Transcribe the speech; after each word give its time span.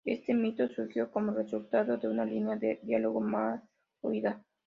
Este 0.03 0.33
mito 0.33 0.67
surgió 0.67 1.11
como 1.11 1.31
resultado 1.31 1.95
de 1.95 2.07
una 2.07 2.25
línea 2.25 2.55
de 2.55 2.79
diálogo 2.81 3.21
mal 3.21 3.61
oída. 4.01 4.43